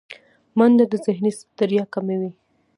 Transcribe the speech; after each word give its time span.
منډه 0.57 0.85
د 0.91 0.93
ذهني 1.05 1.31
ستړیا 1.39 1.83
کموي 1.93 2.31